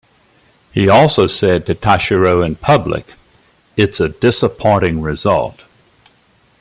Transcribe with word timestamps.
He 0.73 0.89
also 0.89 1.27
said 1.27 1.67
to 1.67 1.75
Tashiro 1.75 2.43
in 2.43 2.55
public, 2.55 3.05
It's 3.77 3.99
a 3.99 4.09
disappointing 4.09 5.03
result. 5.03 5.59